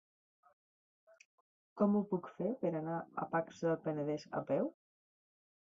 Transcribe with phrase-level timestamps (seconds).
[1.81, 4.73] Com ho puc fer per anar a Pacs del Penedès a peu?